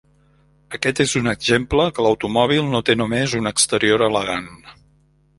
[0.75, 4.49] Aquest és un exemple que l'automòbil no té només un exterior elegant.